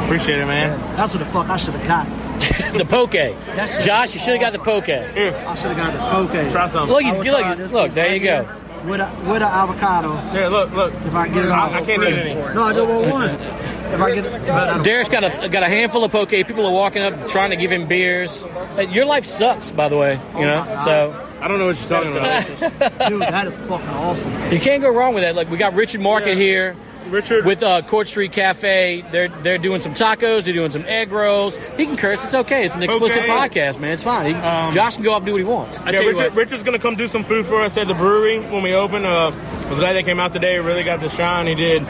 appreciate 0.04 0.40
it, 0.40 0.46
man. 0.48 0.78
That's 0.98 1.14
what 1.14 1.20
the 1.20 1.26
fuck 1.26 1.50
I 1.50 1.56
should 1.58 1.74
have 1.80 1.88
got. 1.88 2.74
the 2.78 2.84
poke. 2.86 3.12
That's- 3.12 3.84
Josh, 3.86 4.14
you 4.14 4.20
should 4.20 4.34
have 4.40 4.42
got 4.42 4.52
the 4.52 4.60
poke. 4.60 4.86
Here, 4.86 5.34
I 5.48 5.56
should 5.56 5.72
have 5.72 5.78
got 5.78 5.94
the 5.94 6.00
poke. 6.34 6.52
try 6.52 6.68
some. 6.68 6.90
Look, 6.90 7.04
he's 7.04 7.18
I 7.18 7.22
look, 7.22 7.42
try 7.42 7.56
he's, 7.56 7.72
look. 7.72 7.94
There 7.94 8.14
you 8.14 8.20
go. 8.24 8.48
With 8.86 9.00
a 9.00 9.10
with 9.28 9.38
an 9.38 9.44
avocado. 9.44 10.18
Here, 10.32 10.48
look, 10.50 10.72
look. 10.72 10.94
If 10.94 11.14
I 11.14 11.26
can 11.26 11.34
get 11.36 11.46
it 11.46 11.52
all. 11.52 11.70
I, 11.70 11.78
I 11.80 11.84
can't 11.86 12.04
eat 12.04 12.14
it. 12.18 12.56
No, 12.56 12.64
I 12.64 12.74
don't 12.74 12.90
want 12.90 13.12
one. 13.12 13.38
If 13.94 14.02
I 14.02 14.16
get 14.16 14.24
but 14.24 14.50
I 14.70 14.84
Derek's 14.84 15.10
got 15.10 15.24
a 15.24 15.50
got 15.50 15.64
a 15.64 15.68
handful 15.68 16.04
of 16.04 16.12
poke. 16.12 16.30
People 16.30 16.66
are 16.66 16.72
walking 16.72 17.02
up 17.02 17.28
trying 17.30 17.50
to 17.52 17.56
give 17.56 17.72
him 17.72 17.88
beers. 17.88 18.46
Your 18.90 19.06
life 19.06 19.26
sucks, 19.26 19.72
by 19.72 19.90
the 19.90 19.98
way. 19.98 20.20
You 20.36 20.46
know, 20.46 20.64
so 20.86 21.28
I 21.42 21.48
don't 21.48 21.60
know 21.60 21.68
what 21.68 21.80
you're 21.80 21.90
talking 21.90 22.12
about. 22.12 22.48
dude, 23.10 23.22
that 23.22 23.48
is 23.48 23.54
fucking 23.68 23.90
awesome. 23.90 24.52
you 24.52 24.60
can't 24.60 24.82
go 24.82 24.90
wrong 24.90 25.14
with 25.14 25.24
that. 25.24 25.36
Like 25.36 25.50
we 25.50 25.58
got 25.58 25.74
Richard 25.74 26.02
Market 26.02 26.38
here. 26.38 26.76
Richard, 27.10 27.46
with 27.46 27.64
uh, 27.64 27.82
Court 27.82 28.08
Street 28.08 28.32
Cafe. 28.32 29.04
They're 29.12 29.28
they're 29.28 29.58
doing 29.58 29.82
some 29.82 29.94
tacos. 29.94 30.44
They're 30.44 30.54
doing 30.54 30.72
some 30.72 30.86
egg 30.86 31.12
rolls. 31.12 31.58
He 31.76 31.86
can 31.86 31.98
curse. 31.98 32.24
It's 32.24 32.34
okay. 32.34 32.64
It's 32.66 32.76
an 32.76 32.84
explicit 32.84 33.24
Okay. 33.24 33.28
podcast, 33.28 33.80
man. 33.80 33.92
It's 33.92 34.04
fine. 34.04 34.28
He, 34.28 34.34
Josh 34.74 34.96
can 34.96 35.04
go 35.04 35.14
off 35.14 35.18
and 35.18 35.26
do 35.26 35.32
what 35.34 35.42
he 35.42 35.48
wants. 35.48 35.82
I 35.82 35.92
Yeah, 35.92 36.00
Richard, 36.00 36.36
Richard's 36.36 36.64
gonna 36.64 36.80
come 36.80 36.96
do 36.96 37.08
some 37.08 37.24
food 37.24 37.46
for 37.48 37.62
us 37.62 37.76
at 37.76 37.88
the 37.88 37.96
brewery 37.96 38.40
when 38.40 38.62
we 38.64 38.74
open. 38.76 39.04
Uh, 39.06 39.32
I 39.34 39.61
was 39.72 39.80
glad 39.80 39.94
they 39.94 40.04
came 40.04 40.20
out 40.20 40.34
today. 40.34 40.60
Really 40.60 40.84
got 40.84 41.02
to 41.02 41.10
shine. 41.10 41.48
He 41.48 41.56
did 41.56 41.82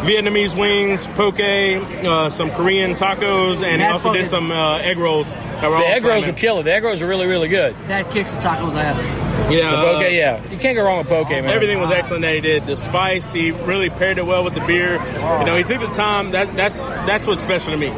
Vietnamese 0.00 0.56
wings, 0.56 1.06
poke, 1.08 1.40
uh, 1.40 2.28
some 2.30 2.50
Korean 2.52 2.94
tacos, 2.94 3.62
and 3.62 3.80
he 3.82 3.86
also 3.88 4.12
did 4.12 4.30
some 4.30 4.50
uh, 4.50 4.78
egg 4.78 4.98
rolls. 4.98 5.30
That 5.32 5.70
were 5.70 5.78
The 5.78 5.84
egg 5.86 6.02
rolls 6.04 6.22
are 6.22 6.26
slamming. 6.26 6.34
killer. 6.36 6.62
The 6.62 6.72
egg 6.72 6.84
rolls 6.84 7.02
are 7.02 7.06
really 7.06 7.26
really 7.26 7.48
good. 7.48 7.74
That 7.88 8.10
kicks 8.10 8.32
the 8.32 8.40
taco's 8.40 8.74
ass. 8.76 9.04
Yeah, 9.50 9.70
The 9.70 9.76
uh, 9.76 9.82
poke, 10.00 10.12
yeah, 10.12 10.50
you 10.50 10.58
can't 10.58 10.76
go 10.76 10.84
wrong 10.84 10.98
with 10.98 11.08
poke, 11.08 11.28
man. 11.30 11.44
Everything 11.46 11.80
was 11.80 11.90
excellent 11.90 12.22
that 12.22 12.34
he 12.34 12.40
did. 12.40 12.66
The 12.66 12.76
spice, 12.76 13.32
he 13.32 13.50
really 13.50 13.90
paired 13.90 14.18
it 14.18 14.24
well 14.26 14.44
with 14.44 14.54
the 14.54 14.60
beer. 14.60 14.94
You 14.94 15.44
know, 15.44 15.56
he 15.56 15.64
took 15.64 15.80
the 15.80 15.88
time. 15.88 16.30
That 16.30 16.54
that's 16.56 16.76
that's 16.76 17.26
what's 17.26 17.40
special 17.40 17.72
to 17.72 17.76
me. 17.76 17.88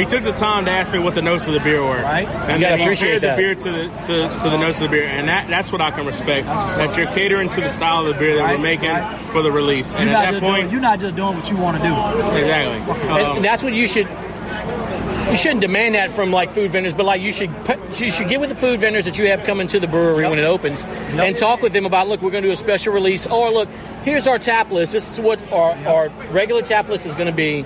He 0.00 0.04
took 0.06 0.22
the 0.24 0.32
time 0.32 0.66
to 0.66 0.70
ask 0.70 0.92
me 0.92 0.98
what 0.98 1.14
the 1.14 1.22
notes 1.22 1.46
of 1.46 1.54
the 1.54 1.60
beer 1.60 1.82
were, 1.82 2.00
Right. 2.02 2.28
And 2.28 2.60
You 2.62 2.68
then 2.68 2.78
he 2.78 2.84
appreciate 2.84 3.22
paired 3.22 3.22
the 3.22 3.42
beer 3.42 3.54
to 3.54 3.72
the 3.72 3.88
to, 4.06 4.40
to 4.44 4.50
the 4.50 4.58
notes 4.58 4.80
of 4.80 4.90
the 4.90 4.96
beer, 4.96 5.04
and 5.06 5.26
that 5.28 5.48
that's 5.48 5.72
what 5.72 5.80
I 5.80 5.90
can 5.90 6.06
respect. 6.06 6.46
That 6.46 6.96
you're 6.96 7.06
catering 7.08 7.48
to 7.50 7.60
the 7.60 7.68
style 7.68 8.06
of 8.06 8.14
the 8.14 8.18
beer 8.18 8.36
that 8.36 8.42
Right, 8.44 8.56
we're 8.56 8.62
making 8.62 8.89
right. 8.92 9.30
for 9.32 9.42
the 9.42 9.52
release, 9.52 9.92
You're 9.92 10.02
and 10.02 10.12
not, 10.12 10.24
at 10.24 10.26
that 10.26 10.30
just 10.32 10.42
point, 10.42 10.60
doing, 10.62 10.72
you're 10.72 10.80
not 10.80 11.00
just 11.00 11.16
doing 11.16 11.36
what 11.36 11.50
you 11.50 11.56
want 11.56 11.76
to 11.76 11.82
do. 11.82 11.94
exactly. 12.36 13.08
And 13.08 13.26
Um, 13.38 13.42
that's 13.42 13.62
what 13.62 13.72
you 13.72 13.86
should. 13.86 14.08
You 15.30 15.36
shouldn't 15.36 15.60
demand 15.60 15.94
that 15.94 16.10
from 16.10 16.32
like 16.32 16.50
food 16.50 16.72
vendors, 16.72 16.92
but 16.92 17.06
like 17.06 17.20
you 17.20 17.30
should 17.30 17.54
put, 17.64 17.78
you 18.00 18.10
should 18.10 18.28
get 18.28 18.40
with 18.40 18.48
the 18.48 18.56
food 18.56 18.80
vendors 18.80 19.04
that 19.04 19.16
you 19.16 19.28
have 19.28 19.44
coming 19.44 19.68
to 19.68 19.78
the 19.78 19.86
brewery 19.86 20.28
when 20.28 20.40
it 20.40 20.44
opens, 20.44 20.82
and 20.82 21.36
talk 21.36 21.62
with 21.62 21.72
them 21.72 21.86
about 21.86 22.08
look, 22.08 22.20
we're 22.20 22.32
going 22.32 22.42
to 22.42 22.48
do 22.48 22.52
a 22.52 22.56
special 22.56 22.92
release, 22.92 23.28
or 23.28 23.48
look, 23.50 23.68
here's 24.02 24.26
our 24.26 24.40
tap 24.40 24.72
list. 24.72 24.90
This 24.90 25.12
is 25.12 25.20
what 25.20 25.40
our, 25.52 25.72
our 25.86 26.08
regular 26.32 26.62
tap 26.62 26.88
list 26.88 27.06
is 27.06 27.14
going 27.14 27.28
to 27.28 27.32
be. 27.32 27.62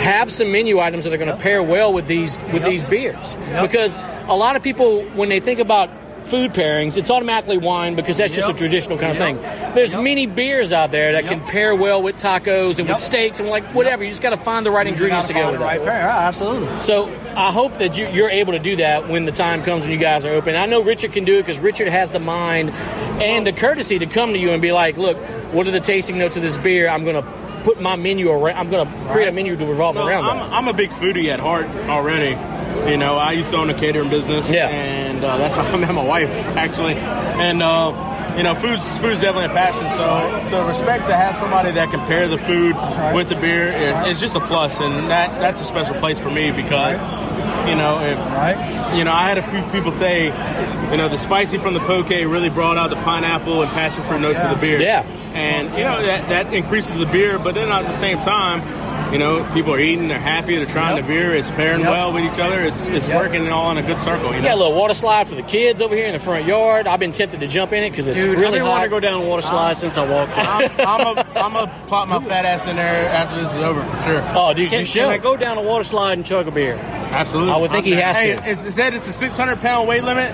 Have 0.00 0.32
some 0.32 0.50
menu 0.52 0.80
items 0.80 1.04
that 1.04 1.12
are 1.12 1.18
going 1.18 1.28
to 1.30 1.36
pair 1.36 1.62
well 1.62 1.92
with 1.92 2.06
these 2.06 2.38
with 2.50 2.64
these 2.64 2.82
beers, 2.84 3.36
because 3.60 3.94
a 4.28 4.34
lot 4.34 4.56
of 4.56 4.62
people 4.62 5.02
when 5.10 5.28
they 5.28 5.40
think 5.40 5.58
about 5.60 5.90
food 6.30 6.52
pairings, 6.52 6.96
it's 6.96 7.10
automatically 7.10 7.58
wine 7.58 7.96
because 7.96 8.16
that's 8.16 8.34
just 8.34 8.48
a 8.48 8.54
traditional 8.54 8.96
kind 8.96 9.12
of 9.12 9.18
thing. 9.18 9.36
There's 9.74 9.94
many 9.94 10.26
beers 10.26 10.72
out 10.72 10.90
there 10.90 11.12
that 11.12 11.26
can 11.26 11.40
pair 11.40 11.74
well 11.74 12.02
with 12.02 12.16
tacos 12.16 12.78
and 12.78 12.88
with 12.88 13.00
steaks 13.00 13.40
and 13.40 13.48
like 13.48 13.64
whatever. 13.74 14.04
You 14.04 14.10
just 14.10 14.22
got 14.22 14.30
to 14.30 14.36
find 14.36 14.64
the 14.64 14.70
right 14.70 14.86
ingredients 14.86 15.26
to 15.28 15.34
go 15.34 15.50
with 15.50 15.60
right 15.60 15.80
it. 15.80 15.84
pair. 15.84 16.08
Absolutely. 16.08 16.80
So 16.80 17.08
I 17.36 17.50
hope 17.52 17.78
that 17.78 17.96
you, 17.98 18.08
you're 18.08 18.30
able 18.30 18.52
to 18.52 18.58
do 18.58 18.76
that 18.76 19.08
when 19.08 19.24
the 19.24 19.32
time 19.32 19.62
comes 19.62 19.82
when 19.82 19.92
you 19.92 19.98
guys 19.98 20.24
are 20.24 20.32
open. 20.32 20.54
I 20.54 20.66
know 20.66 20.82
Richard 20.82 21.12
can 21.12 21.24
do 21.24 21.38
it 21.38 21.42
because 21.42 21.58
Richard 21.58 21.88
has 21.88 22.10
the 22.10 22.20
mind 22.20 22.70
and 22.70 23.46
the 23.46 23.52
courtesy 23.52 23.98
to 23.98 24.06
come 24.06 24.32
to 24.32 24.38
you 24.38 24.50
and 24.50 24.62
be 24.62 24.72
like, 24.72 24.96
"Look, 24.96 25.16
what 25.52 25.66
are 25.66 25.72
the 25.72 25.80
tasting 25.80 26.18
notes 26.18 26.36
of 26.36 26.42
this 26.42 26.56
beer? 26.58 26.88
I'm 26.88 27.04
going 27.04 27.22
to 27.22 27.39
put 27.62 27.80
my 27.80 27.96
menu 27.96 28.30
around. 28.30 28.56
I'm 28.58 28.70
going 28.70 28.86
to 28.86 29.08
create 29.12 29.28
a 29.28 29.32
menu 29.32 29.56
to 29.56 29.66
revolve 29.66 29.94
No, 29.96 30.06
around 30.06 30.24
I'm, 30.24 30.36
that." 30.38 30.52
I'm 30.52 30.68
a 30.68 30.72
big 30.72 30.90
foodie 30.90 31.28
at 31.32 31.40
heart 31.40 31.66
already. 31.88 32.36
You 32.90 32.96
know, 32.96 33.16
I 33.16 33.32
used 33.32 33.50
to 33.50 33.56
own 33.56 33.68
a 33.70 33.74
catering 33.74 34.10
business, 34.10 34.50
Yeah. 34.50 34.68
and 34.68 35.22
uh, 35.24 35.36
that's 35.38 35.54
how 35.56 35.62
I 35.72 35.76
met 35.76 35.92
my 35.94 36.04
wife 36.04 36.30
actually. 36.56 36.94
And 36.94 37.62
uh, 37.62 38.34
you 38.36 38.42
know, 38.44 38.54
food's 38.54 38.86
food's 38.98 39.20
definitely 39.20 39.46
a 39.46 39.56
passion. 39.56 39.88
So 39.90 40.50
to 40.56 40.68
respect 40.68 41.06
to 41.08 41.14
have 41.16 41.36
somebody 41.38 41.72
that 41.72 41.90
can 41.90 42.00
pair 42.06 42.28
the 42.28 42.38
food 42.38 42.74
with 43.14 43.28
the 43.28 43.34
beer 43.36 43.68
is, 43.72 44.00
is 44.02 44.20
just 44.20 44.36
a 44.36 44.40
plus, 44.40 44.80
and 44.80 45.10
that 45.10 45.38
that's 45.40 45.60
a 45.60 45.64
special 45.64 45.94
place 45.96 46.18
for 46.20 46.30
me 46.30 46.52
because 46.52 47.06
you 47.68 47.74
know 47.74 47.98
if 48.00 48.16
Right. 48.18 48.96
you 48.96 49.04
know 49.04 49.12
I 49.12 49.28
had 49.28 49.38
a 49.38 49.46
few 49.50 49.62
people 49.72 49.90
say 49.92 50.26
you 50.90 50.96
know 50.96 51.08
the 51.08 51.18
spicy 51.18 51.58
from 51.58 51.74
the 51.74 51.80
poke 51.80 52.08
really 52.10 52.50
brought 52.50 52.78
out 52.78 52.88
the 52.90 52.96
pineapple 52.96 53.62
and 53.62 53.70
passion 53.72 54.04
fruit 54.04 54.20
notes 54.20 54.38
of 54.40 54.50
the 54.54 54.60
beer. 54.60 54.80
Yeah. 54.80 55.04
And 55.34 55.68
you 55.76 55.84
know 55.84 56.02
that 56.02 56.28
that 56.28 56.52
increases 56.52 56.98
the 56.98 57.06
beer, 57.06 57.38
but 57.38 57.54
then 57.54 57.70
at 57.70 57.82
the 57.82 57.92
same 57.92 58.20
time. 58.20 58.80
You 59.10 59.18
know, 59.18 59.44
people 59.54 59.74
are 59.74 59.80
eating, 59.80 60.06
they're 60.06 60.20
happy, 60.20 60.54
they're 60.54 60.66
trying 60.66 60.94
the 60.94 61.02
beer, 61.02 61.34
it's 61.34 61.50
pairing 61.50 61.80
Yep. 61.80 61.90
well 61.90 62.12
with 62.12 62.32
each 62.32 62.38
other, 62.38 62.60
it's, 62.60 62.86
it's 62.86 63.08
working 63.08 63.48
all 63.48 63.72
in 63.72 63.78
a 63.78 63.82
good 63.82 63.98
circle. 63.98 64.30
You 64.30 64.36
We 64.36 64.42
got 64.42 64.52
a 64.52 64.56
little 64.56 64.76
water 64.78 64.94
slide 64.94 65.26
for 65.26 65.34
the 65.34 65.42
kids 65.42 65.82
over 65.82 65.96
here 65.96 66.06
in 66.06 66.12
the 66.12 66.20
front 66.20 66.46
yard. 66.46 66.86
I've 66.86 67.00
been 67.00 67.10
tempted 67.10 67.40
to 67.40 67.48
jump 67.48 67.72
in 67.72 67.82
it 67.82 67.90
because 67.90 68.06
it's 68.06 68.20
Dude, 68.20 68.36
I've 68.36 68.40
really 68.40 68.58
been 68.58 68.68
wanting 68.68 68.76
hot. 68.78 68.84
to 68.84 68.88
go 68.90 69.00
down 69.00 69.22
a 69.22 69.26
water 69.26 69.42
slide 69.42 69.78
since 69.78 69.96
I 69.96 70.08
walked 70.08 70.32
in. 70.32 70.38
I'm, 70.38 70.70
I'm 70.78 71.16
a, 71.18 71.26
I'm 71.34 71.56
a 71.56 71.84
plop 71.88 72.06
my 72.06 72.20
fat 72.20 72.44
ass 72.44 72.68
in 72.68 72.76
there 72.76 73.08
after 73.08 73.42
this 73.42 73.52
is 73.52 73.58
over 73.58 73.82
for 73.82 73.96
sure. 74.04 74.22
oh, 74.36 74.54
dude, 74.54 74.70
Can, 74.70 74.80
you 74.80 74.86
can 74.86 75.08
I 75.08 75.18
go 75.18 75.36
down 75.36 75.58
a 75.58 75.62
water 75.62 75.82
slide 75.82 76.12
and 76.12 76.24
chug 76.24 76.46
a 76.46 76.52
beer? 76.52 76.74
Absolutely. 76.74 77.52
I 77.52 77.56
would 77.56 77.72
think 77.72 77.86
he 77.86 77.92
has 77.92 78.16
hey, 78.16 78.36
to. 78.36 78.48
It's, 78.48 78.62
it 78.62 78.70
said 78.72 78.94
it's 78.94 79.08
a 79.08 79.12
600 79.12 79.58
pound 79.58 79.88
weight 79.88 80.04
limit, 80.04 80.32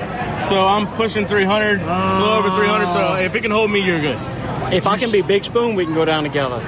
so 0.50 0.60
I'm 0.60 0.86
pushing 0.96 1.24
300, 1.24 1.80
a 1.80 2.18
little 2.18 2.28
over 2.28 2.50
300. 2.50 2.88
So 2.88 2.98
oh. 2.98 3.14
if 3.14 3.34
it 3.34 3.40
can 3.40 3.52
hold 3.52 3.70
me, 3.70 3.80
you're 3.82 4.02
good. 4.02 4.18
If 4.72 4.86
I 4.86 4.98
can 4.98 5.10
be 5.10 5.22
Big 5.22 5.44
Spoon, 5.44 5.74
we 5.74 5.84
can 5.84 5.94
go 5.94 6.04
down 6.04 6.24
together. 6.24 6.60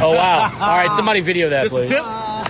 Oh 0.00 0.14
wow! 0.16 0.50
All 0.54 0.76
right, 0.76 0.92
somebody 0.92 1.20
video 1.20 1.48
that, 1.50 1.64
Just 1.64 1.74
a 1.74 1.78
please. 1.78 1.90
tip. 1.90 2.04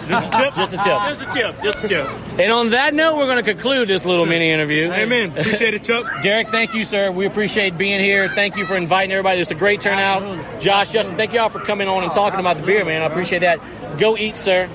Just 0.09 0.33
a 0.33 0.37
tip. 0.37 0.55
Just 0.55 0.73
a 0.73 0.77
tip. 0.77 0.85
Just 0.85 1.23
a 1.23 1.33
tip. 1.33 1.63
Just 1.63 1.85
a 1.85 1.89
tip. 1.89 2.09
And 2.39 2.53
on 2.53 2.71
that 2.71 2.95
note, 2.95 3.17
we're 3.17 3.27
going 3.27 3.43
to 3.43 3.55
conclude 3.55 3.89
this 3.89 4.05
little 4.05 4.27
mini 4.27 4.51
interview. 4.51 4.91
Amen. 4.91 5.31
Appreciate 5.37 5.75
it, 5.75 5.85
Chuck. 5.85 6.07
Derek, 6.23 6.49
thank 6.49 6.75
you, 6.75 6.83
sir. 6.85 7.11
We 7.11 7.27
appreciate 7.27 7.77
being 7.79 8.01
here. 8.01 8.29
Thank 8.29 8.57
you 8.57 8.65
for 8.65 8.77
inviting 8.77 9.13
everybody. 9.13 9.41
It's 9.41 9.51
a 9.51 9.55
great 9.55 9.81
turnout. 9.81 10.61
Josh, 10.61 10.93
Justin, 10.93 11.17
thank 11.17 11.33
you 11.33 11.41
all 11.41 11.51
for 11.51 11.61
coming 11.61 11.89
on 11.89 12.03
and 12.03 12.13
oh, 12.13 12.15
talking 12.15 12.41
about 12.41 12.57
the 12.57 12.65
beer, 12.65 12.85
man. 12.85 13.03
I 13.03 13.07
appreciate 13.07 13.41
that. 13.41 13.61
Go 13.99 14.17
eat, 14.17 14.39
sir. 14.39 14.69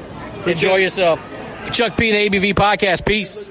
Enjoy 0.45 0.77
yourself. 0.77 1.19
Chuck 1.71 1.97
P. 1.97 2.11
the 2.11 2.29
ABV 2.29 2.53
podcast. 2.53 3.05
Peace. 3.05 3.46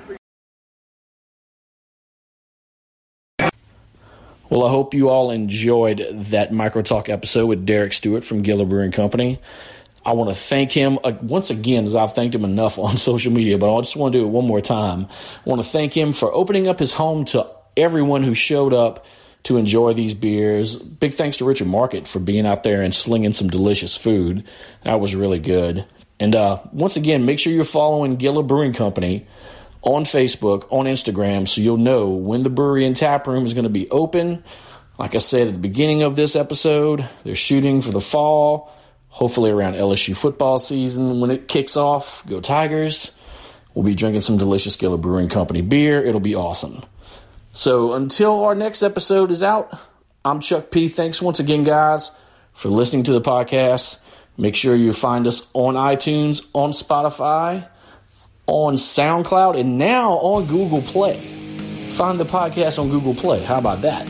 Well, 4.49 4.65
I 4.65 4.71
hope 4.71 4.95
you 4.95 5.09
all 5.09 5.33
enjoyed 5.33 6.07
that 6.12 6.53
micro 6.53 6.83
talk 6.83 7.09
episode 7.09 7.47
with 7.47 7.67
Derek 7.67 7.93
Stewart 7.93 8.23
from 8.23 8.43
Gilla 8.43 8.65
Brewing 8.65 8.93
Company. 8.93 9.41
I 10.05 10.12
want 10.12 10.31
to 10.31 10.37
thank 10.37 10.71
him 10.71 11.00
uh, 11.03 11.15
once 11.21 11.50
again, 11.50 11.83
as 11.83 11.97
I've 11.97 12.15
thanked 12.15 12.35
him 12.35 12.45
enough 12.45 12.79
on 12.79 12.97
social 12.97 13.33
media, 13.33 13.59
but 13.59 13.75
I 13.75 13.81
just 13.81 13.97
want 13.97 14.12
to 14.12 14.21
do 14.21 14.25
it 14.25 14.29
one 14.29 14.47
more 14.47 14.61
time. 14.61 15.07
I 15.45 15.50
want 15.50 15.62
to 15.62 15.69
thank 15.69 15.97
him 15.97 16.12
for 16.12 16.33
opening 16.33 16.69
up 16.69 16.79
his 16.79 16.95
home 16.95 17.25
to 17.26 17.49
everyone 17.76 18.23
who 18.23 18.35
showed 18.35 18.73
up 18.73 19.05
to 19.43 19.57
enjoy 19.57 19.95
these 19.95 20.15
beers. 20.15 20.76
Big 20.76 21.15
thanks 21.15 21.38
to 21.38 21.45
Richard 21.45 21.67
Market 21.67 22.07
for 22.07 22.21
being 22.21 22.47
out 22.47 22.62
there 22.62 22.83
and 22.83 22.95
slinging 22.95 23.33
some 23.33 23.49
delicious 23.49 23.97
food. 23.97 24.47
That 24.85 25.00
was 25.00 25.17
really 25.17 25.41
good. 25.41 25.85
And 26.21 26.37
uh, 26.37 26.61
once 26.73 26.97
again, 26.97 27.26
make 27.26 27.41
sure 27.41 27.53
you're 27.53 27.65
following 27.65 28.17
Gilla 28.17 28.45
Brewing 28.45 28.73
Company 28.73 29.26
on 29.87 30.02
Facebook, 30.02 30.66
on 30.71 30.87
Instagram, 30.87 31.47
so 31.47 31.61
you'll 31.61 31.76
know 31.76 32.09
when 32.09 32.43
the 32.43 32.50
brewery 32.50 32.85
and 32.85 32.97
tap 32.97 33.28
room 33.28 33.47
is 33.47 33.55
going 33.55 33.64
to 33.64 33.71
be 33.71 33.88
open. 33.90 34.43
Like 34.99 35.14
I 35.14 35.19
said 35.19 35.47
at 35.47 35.52
the 35.52 35.61
beginning 35.61 36.02
of 36.02 36.16
this 36.16 36.35
episode, 36.35 37.09
they're 37.23 37.37
shooting 37.37 37.81
for 37.81 37.93
the 37.93 38.00
fall, 38.00 38.75
hopefully 39.09 39.50
around 39.50 39.75
LSU 39.75 40.16
football 40.16 40.59
season. 40.59 41.21
When 41.21 41.31
it 41.31 41.47
kicks 41.47 41.76
off, 41.76 42.26
go 42.26 42.40
Tigers. 42.40 43.12
We'll 43.75 43.85
be 43.85 43.95
drinking 43.95 44.23
some 44.23 44.38
delicious 44.38 44.75
Gilla 44.75 44.99
Brewing 44.99 45.28
Company 45.28 45.62
beer. 45.62 46.05
It'll 46.05 46.19
be 46.19 46.35
awesome. 46.35 46.83
So 47.52 47.93
until 47.93 48.45
our 48.45 48.55
next 48.57 48.83
episode 48.83 49.31
is 49.31 49.43
out, 49.43 49.78
I'm 50.25 50.40
Chuck 50.40 50.73
P. 50.73 50.88
Thanks 50.88 51.23
once 51.23 51.38
again, 51.38 51.62
guys, 51.62 52.11
for 52.52 52.71
listening 52.71 53.05
to 53.05 53.12
the 53.12 53.21
podcast. 53.21 54.00
Make 54.37 54.57
sure 54.57 54.75
you 54.75 54.93
find 54.93 55.26
us 55.28 55.49
on 55.52 55.75
iTunes, 55.75 56.45
on 56.52 56.71
Spotify, 56.71 57.69
on 58.47 58.75
SoundCloud, 58.75 59.59
and 59.59 59.79
now 59.79 60.12
on 60.19 60.47
Google 60.47 60.83
Play. 60.83 61.19
Find 61.19 62.21
the 62.21 62.25
podcast 62.25 62.79
on 62.79 62.91
Google 62.91 63.15
Play. 63.15 63.43
How 63.43 63.59
about 63.59 63.83
that? 63.83 64.07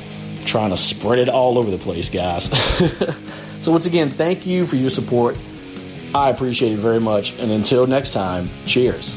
trying 0.46 0.70
to 0.70 0.76
spread 0.76 1.18
it 1.18 1.28
all 1.28 1.58
over 1.58 1.70
the 1.70 1.78
place, 1.78 2.08
guys. 2.08 2.44
so, 3.60 3.72
once 3.72 3.86
again, 3.86 4.10
thank 4.10 4.46
you 4.46 4.64
for 4.64 4.76
your 4.76 4.90
support. 4.90 5.36
I 6.14 6.30
appreciate 6.30 6.72
it 6.72 6.78
very 6.78 7.00
much. 7.00 7.38
And 7.38 7.50
until 7.50 7.86
next 7.86 8.12
time, 8.12 8.48
cheers. 8.64 9.16